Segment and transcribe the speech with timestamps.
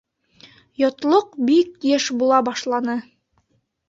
[0.83, 2.97] Йотлоҡ бик йыш була башланы.